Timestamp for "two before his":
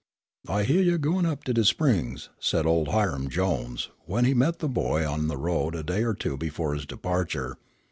6.15-6.87